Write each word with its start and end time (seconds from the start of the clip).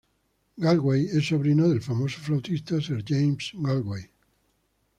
Galway 0.59 1.05
es 1.11 1.27
sobrino 1.27 1.69
del 1.69 1.79
famoso 1.83 2.19
flautista 2.21 2.81
Sir 2.81 3.03
James 3.07 3.51
Galway. 3.53 4.09